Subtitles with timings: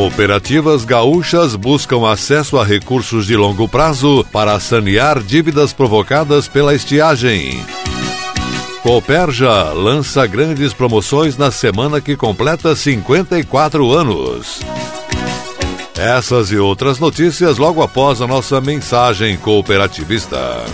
[0.00, 7.62] Cooperativas gaúchas buscam acesso a recursos de longo prazo para sanear dívidas provocadas pela estiagem.
[8.82, 14.60] Cooperja lança grandes promoções na semana que completa 54 anos.
[15.94, 20.64] Essas e outras notícias logo após a nossa mensagem cooperativista.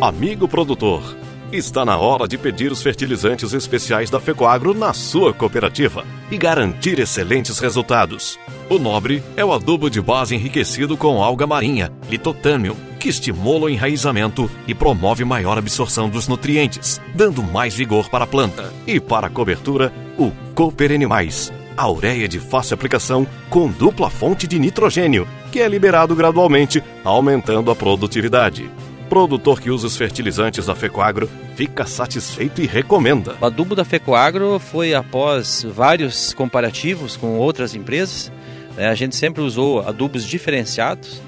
[0.00, 1.02] Amigo produtor.
[1.50, 6.98] Está na hora de pedir os fertilizantes especiais da Fecoagro na sua cooperativa e garantir
[6.98, 8.38] excelentes resultados.
[8.68, 13.70] O Nobre é o adubo de base enriquecido com alga marinha, litotâmio, que estimula o
[13.70, 18.70] enraizamento e promove maior absorção dos nutrientes, dando mais vigor para a planta.
[18.86, 24.46] E para a cobertura, o Cooper Animais, a ureia de fácil aplicação com dupla fonte
[24.46, 28.70] de nitrogênio, que é liberado gradualmente, aumentando a produtividade
[29.08, 33.36] produtor que usa os fertilizantes da Fecoagro fica satisfeito e recomenda.
[33.40, 38.30] O adubo da Fecoagro foi após vários comparativos com outras empresas.
[38.76, 38.88] Né?
[38.88, 41.20] A gente sempre usou adubos diferenciados.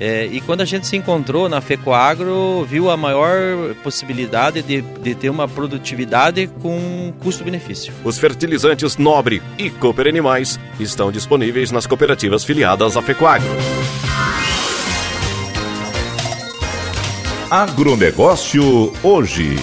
[0.00, 5.14] É, e quando a gente se encontrou na Fecoagro, viu a maior possibilidade de, de
[5.14, 7.92] ter uma produtividade com custo-benefício.
[8.02, 13.48] Os fertilizantes Nobre e Cooper Animais estão disponíveis nas cooperativas filiadas à Fecoagro.
[17.54, 19.56] Agronegócio hoje.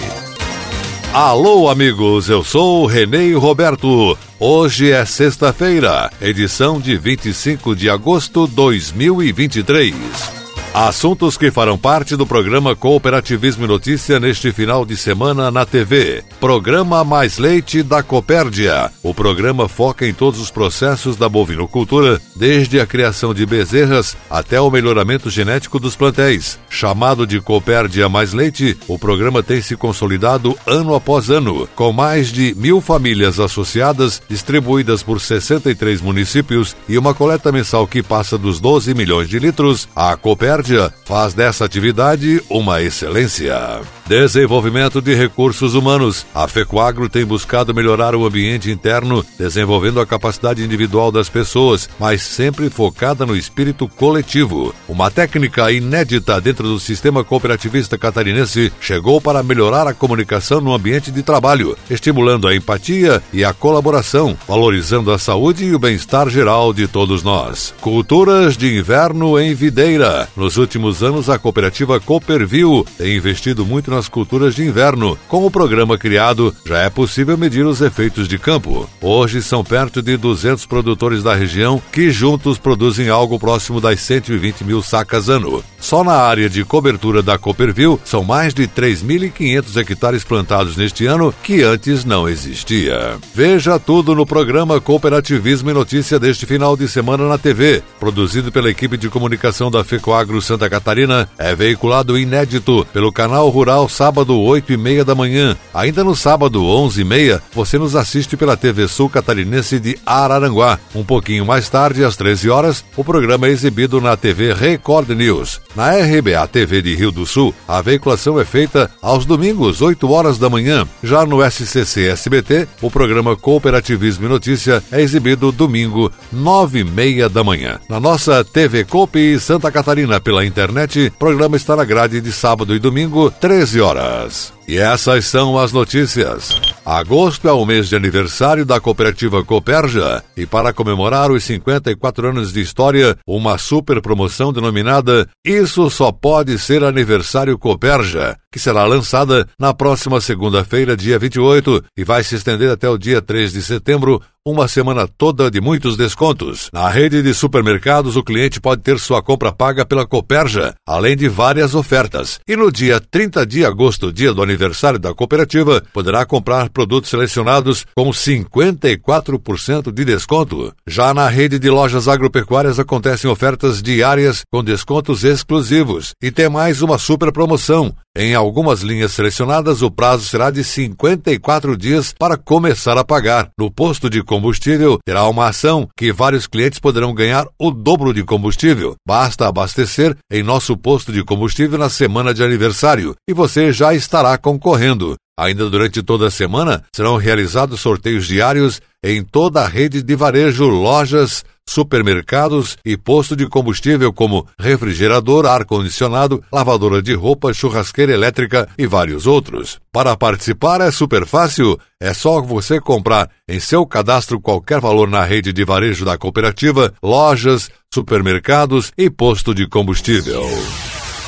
[1.12, 4.16] Alô, amigos, eu sou Renê Roberto.
[4.40, 10.41] Hoje é sexta-feira, edição de 25 de agosto de 2023.
[10.74, 16.24] Assuntos que farão parte do programa Cooperativismo e Notícia neste final de semana na TV.
[16.40, 18.90] Programa Mais Leite da Copérdia.
[19.02, 24.58] O programa foca em todos os processos da bovinocultura, desde a criação de bezerras até
[24.62, 26.58] o melhoramento genético dos plantéis.
[26.70, 32.32] Chamado de Copérdia Mais Leite, o programa tem se consolidado ano após ano, com mais
[32.32, 38.58] de mil famílias associadas, distribuídas por 63 municípios e uma coleta mensal que passa dos
[38.58, 39.86] 12 milhões de litros.
[39.94, 40.61] A Copérdia
[41.04, 43.80] faz dessa atividade uma excelência.
[44.06, 46.26] Desenvolvimento de recursos humanos.
[46.34, 52.22] A FECOAGRO tem buscado melhorar o ambiente interno, desenvolvendo a capacidade individual das pessoas, mas
[52.22, 54.74] sempre focada no espírito coletivo.
[54.88, 61.10] Uma técnica inédita dentro do sistema cooperativista catarinense chegou para melhorar a comunicação no ambiente
[61.10, 66.72] de trabalho, estimulando a empatia e a colaboração, valorizando a saúde e o bem-estar geral
[66.72, 67.72] de todos nós.
[67.80, 70.28] Culturas de inverno em videira.
[70.36, 75.16] Nos últimos anos, a cooperativa Cooperview tem investido muito nas culturas de inverno.
[75.28, 78.88] Com o programa criado, já é possível medir os efeitos de campo.
[79.00, 84.64] Hoje são perto de 200 produtores da região que juntos produzem algo próximo das 120
[84.64, 85.62] mil sacas ano.
[85.78, 91.34] Só na área de cobertura da Cooperville são mais de 3.500 hectares plantados neste ano
[91.42, 93.16] que antes não existia.
[93.34, 98.70] Veja tudo no programa Cooperativismo e Notícia deste final de semana na TV, produzido pela
[98.70, 104.72] equipe de comunicação da FECOAGRO Santa Catarina, é veiculado inédito pelo canal Rural sábado, 8
[104.72, 105.56] e meia da manhã.
[105.72, 110.78] Ainda no sábado, 11 e meia, você nos assiste pela TV Sul Catarinense de Araranguá.
[110.94, 115.60] Um pouquinho mais tarde, às 13 horas, o programa é exibido na TV Record News.
[115.74, 120.38] Na RBA TV de Rio do Sul, a veiculação é feita aos domingos, 8 horas
[120.38, 120.86] da manhã.
[121.02, 127.28] Já no SCC SBT, o programa Cooperativismo e Notícia é exibido domingo, 9 e meia
[127.28, 127.78] da manhã.
[127.88, 132.74] Na nossa TV Coop Santa Catarina pela internet, o programa está na grade de sábado
[132.74, 134.52] e domingo, 13 horas.
[134.66, 136.60] E essas são as notícias.
[136.84, 142.52] Agosto é o mês de aniversário da cooperativa Coperja e para comemorar os 54 anos
[142.52, 149.46] de história, uma super promoção denominada Isso só pode ser aniversário Coperja, que será lançada
[149.58, 154.20] na próxima segunda-feira, dia 28, e vai se estender até o dia 3 de setembro,
[154.44, 156.68] uma semana toda de muitos descontos.
[156.72, 161.28] Na rede de supermercados, o cliente pode ter sua compra paga pela Coperja, além de
[161.28, 162.40] várias ofertas.
[162.46, 164.51] E no dia 30 de agosto, dia do aniversário
[164.98, 170.72] da cooperativa, poderá comprar produtos selecionados com 54% de desconto.
[170.86, 176.14] Já na rede de lojas agropecuárias acontecem ofertas diárias com descontos exclusivos.
[176.22, 177.94] E tem mais uma super promoção.
[178.14, 183.48] Em algumas linhas selecionadas, o prazo será de 54 dias para começar a pagar.
[183.58, 188.22] No posto de combustível, terá uma ação que vários clientes poderão ganhar o dobro de
[188.22, 188.96] combustível.
[189.08, 194.36] Basta abastecer em nosso posto de combustível na semana de aniversário e você já estará
[194.36, 195.16] concorrendo.
[195.38, 200.66] Ainda durante toda a semana serão realizados sorteios diários em toda a rede de varejo,
[200.66, 208.86] lojas, supermercados e posto de combustível como refrigerador, ar-condicionado, lavadora de roupa, churrasqueira elétrica e
[208.86, 209.78] vários outros.
[209.90, 215.24] Para participar é super fácil, é só você comprar em seu cadastro qualquer valor na
[215.24, 220.42] rede de varejo da cooperativa, lojas, supermercados e posto de combustível.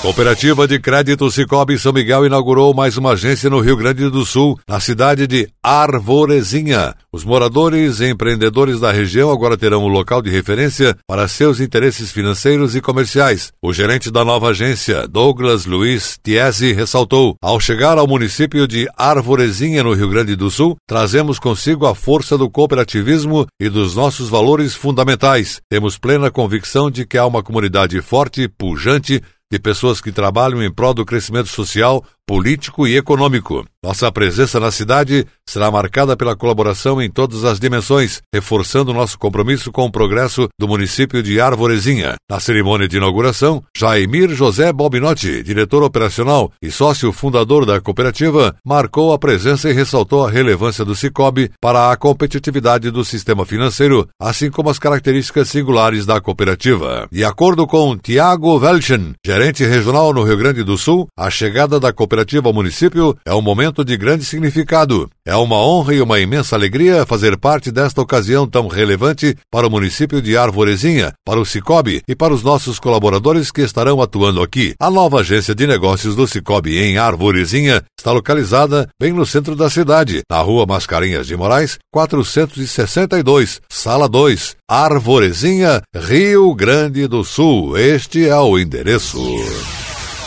[0.05, 4.61] Cooperativa de Crédito Cicobi São Miguel inaugurou mais uma agência no Rio Grande do Sul,
[4.69, 6.95] na cidade de Arvorezinha.
[7.11, 12.13] Os moradores e empreendedores da região agora terão um local de referência para seus interesses
[12.13, 13.51] financeiros e comerciais.
[13.63, 19.83] O gerente da nova agência, Douglas Luiz Tiesi, ressaltou: ao chegar ao município de Arvorezinha,
[19.83, 24.75] no Rio Grande do Sul, trazemos consigo a força do cooperativismo e dos nossos valores
[24.75, 25.63] fundamentais.
[25.71, 29.23] Temos plena convicção de que há uma comunidade forte, pujante,
[29.55, 33.65] de pessoas que trabalham em prol do crescimento social, político e econômico.
[33.83, 39.71] Nossa presença na cidade será marcada pela colaboração em todas as dimensões, reforçando nosso compromisso
[39.71, 42.15] com o progresso do município de Arvorezinha.
[42.31, 49.13] Na cerimônia de inauguração, Jaimir José Bobinotti, diretor operacional e sócio fundador da cooperativa, marcou
[49.13, 54.51] a presença e ressaltou a relevância do Cicobi para a competitividade do sistema financeiro, assim
[54.51, 57.07] como as características singulares da cooperativa.
[57.13, 61.93] De acordo com Tiago Velchen, gerente regional no Rio Grande do Sul, a chegada da
[61.93, 65.09] cooperativa ao município é um momento momento de grande significado.
[65.25, 69.71] É uma honra e uma imensa alegria fazer parte desta ocasião tão relevante para o
[69.71, 74.75] município de Arvorezinha, para o Cicobi e para os nossos colaboradores que estarão atuando aqui.
[74.79, 79.71] A nova agência de negócios do Cicobi em Arvorezinha está localizada bem no centro da
[79.71, 87.79] cidade, na rua Mascarenhas de Moraes, 462, sala 2, Arvorezinha, Rio Grande do Sul.
[87.79, 89.19] Este é o endereço.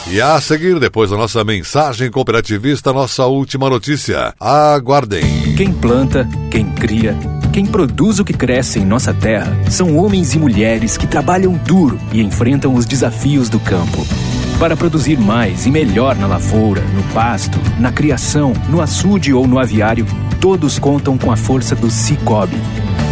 [0.09, 4.33] E a seguir, depois da nossa mensagem cooperativista, nossa última notícia.
[4.39, 5.53] Aguardem.
[5.57, 7.13] Quem planta, quem cria,
[7.51, 11.99] quem produz o que cresce em nossa terra são homens e mulheres que trabalham duro
[12.13, 14.07] e enfrentam os desafios do campo.
[14.57, 19.59] Para produzir mais e melhor na lavoura, no pasto, na criação, no açude ou no
[19.59, 20.05] aviário,
[20.39, 22.57] todos contam com a força do Cicobi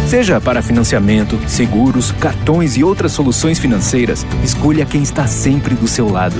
[0.06, 6.08] Seja para financiamento, seguros, cartões e outras soluções financeiras, escolha quem está sempre do seu
[6.08, 6.36] lado.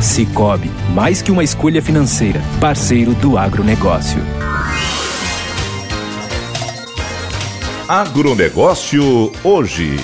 [0.00, 4.22] Cicobi, mais que uma escolha financeira, parceiro do agronegócio.
[7.88, 9.96] Agronegócio hoje.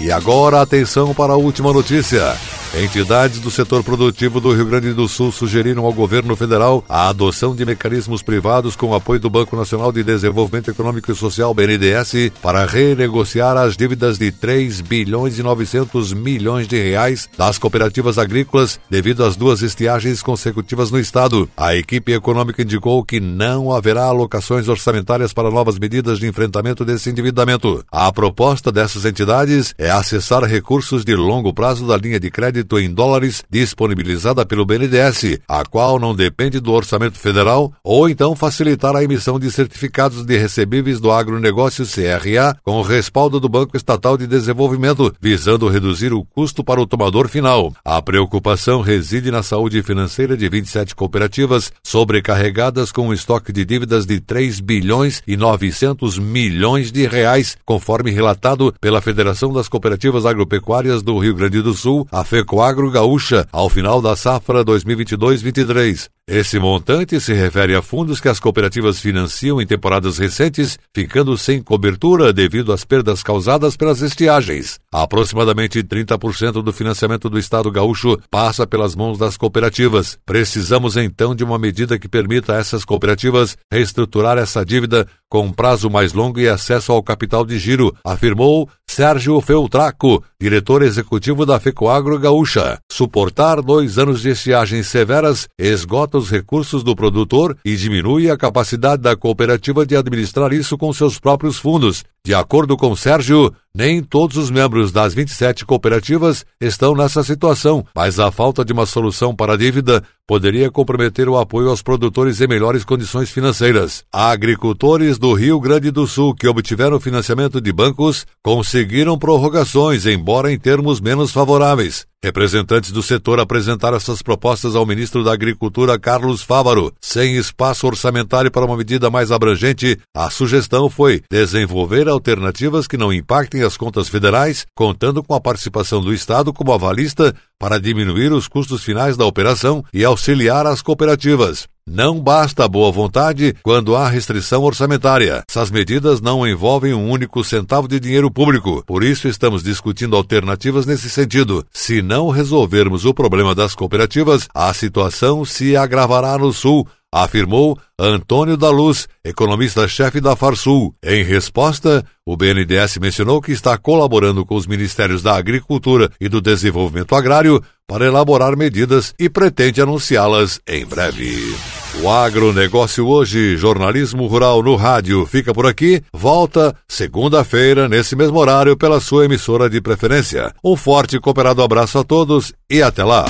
[0.00, 2.55] E agora atenção para a última notícia.
[2.78, 7.56] Entidades do setor produtivo do Rio Grande do Sul sugeriram ao governo federal a adoção
[7.56, 12.66] de mecanismos privados com apoio do Banco Nacional de Desenvolvimento Econômico e Social, BNDES, para
[12.66, 19.24] renegociar as dívidas de 3 bilhões e 900 milhões de reais das cooperativas agrícolas devido
[19.24, 21.48] às duas estiagens consecutivas no estado.
[21.56, 27.08] A equipe econômica indicou que não haverá alocações orçamentárias para novas medidas de enfrentamento desse
[27.08, 27.82] endividamento.
[27.90, 32.92] A proposta dessas entidades é acessar recursos de longo prazo da linha de crédito em
[32.92, 39.04] dólares disponibilizada pelo BNDES, a qual não depende do orçamento federal, ou então facilitar a
[39.04, 44.26] emissão de certificados de recebíveis do agronegócio CRA com o respaldo do Banco Estatal de
[44.26, 47.72] Desenvolvimento, visando reduzir o custo para o tomador final.
[47.84, 54.06] A preocupação reside na saúde financeira de 27 cooperativas sobrecarregadas com um estoque de dívidas
[54.06, 61.02] de 3 bilhões e 900 milhões de reais, conforme relatado pela Federação das Cooperativas Agropecuárias
[61.02, 66.15] do Rio Grande do Sul, a FECO Coagro Gaúcha ao final da safra 2022-23.
[66.28, 71.62] Esse montante se refere a fundos que as cooperativas financiam em temporadas recentes, ficando sem
[71.62, 74.80] cobertura devido às perdas causadas pelas estiagens.
[74.92, 80.18] Aproximadamente 30% do financiamento do Estado gaúcho passa pelas mãos das cooperativas.
[80.26, 85.88] Precisamos então de uma medida que permita a essas cooperativas reestruturar essa dívida com prazo
[85.88, 92.18] mais longo e acesso ao capital de giro, afirmou Sérgio Feltraco, diretor executivo da FECOAGRO
[92.18, 92.78] Gaúcha.
[92.90, 99.02] Suportar dois anos de estiagens severas esgota os recursos do produtor e diminui a capacidade
[99.02, 102.04] da cooperativa de administrar isso com seus próprios fundos.
[102.24, 108.18] De acordo com Sérgio, nem todos os membros das 27 cooperativas estão nessa situação, mas
[108.18, 112.48] a falta de uma solução para a dívida poderia comprometer o apoio aos produtores em
[112.48, 114.04] melhores condições financeiras.
[114.12, 120.58] Agricultores do Rio Grande do Sul que obtiveram financiamento de bancos conseguiram prorrogações, embora em
[120.58, 122.06] termos menos favoráveis.
[122.26, 126.92] Representantes do setor apresentaram essas propostas ao ministro da Agricultura, Carlos Fávaro.
[127.00, 133.12] Sem espaço orçamentário para uma medida mais abrangente, a sugestão foi desenvolver alternativas que não
[133.12, 138.48] impactem as contas federais, contando com a participação do Estado como avalista para diminuir os
[138.48, 141.68] custos finais da operação e auxiliar as cooperativas.
[141.86, 145.44] Não basta boa vontade quando há restrição orçamentária.
[145.48, 148.82] Essas medidas não envolvem um único centavo de dinheiro público.
[148.86, 151.64] Por isso estamos discutindo alternativas nesse sentido.
[151.70, 156.88] Se não resolvermos o problema das cooperativas, a situação se agravará no Sul,
[157.22, 160.94] afirmou Antônio da Luz, economista-chefe da Farsul.
[161.02, 166.40] Em resposta, o BNDES mencionou que está colaborando com os Ministérios da Agricultura e do
[166.40, 171.56] Desenvolvimento Agrário para elaborar medidas e pretende anunciá-las em breve.
[172.02, 176.02] O agronegócio hoje, jornalismo rural no rádio, fica por aqui.
[176.12, 180.52] Volta segunda-feira, nesse mesmo horário, pela sua emissora de preferência.
[180.62, 183.24] Um forte e cooperado abraço a todos e até lá.